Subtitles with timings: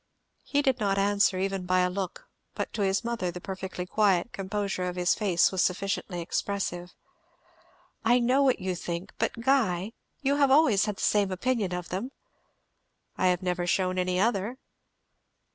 [0.43, 4.33] He did not answer, even by a look, but to his mother the perfectly quiet
[4.33, 6.95] composure of his face was sufficiently expressive.
[8.03, 9.93] "I know what you think, but Guy,
[10.23, 12.09] you always had the same opinion of them?"
[13.15, 14.57] "I have never shewn any other."